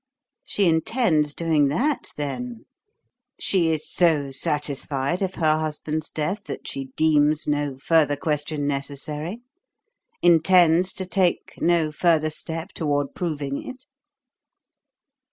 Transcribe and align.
"She 0.43 0.67
intends 0.67 1.35
doing 1.35 1.67
that, 1.67 2.09
then? 2.17 2.65
She 3.39 3.69
is 3.69 3.87
so 3.87 4.31
satisfied 4.31 5.21
of 5.21 5.35
her 5.35 5.59
husband's 5.59 6.09
death 6.09 6.45
that 6.45 6.67
she 6.67 6.85
deems 6.97 7.47
no 7.47 7.77
further 7.77 8.15
question 8.15 8.65
necessary. 8.65 9.41
Intends 10.23 10.91
to 10.93 11.05
take 11.05 11.53
no 11.61 11.91
further 11.91 12.31
step 12.31 12.69
toward 12.73 13.13
proving 13.13 13.61
it?" 13.63 13.85